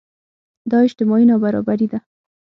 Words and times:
دا 0.71 0.77
اجتماعي 0.87 1.25
نابرابري 1.29 1.87
ده. 1.91 1.99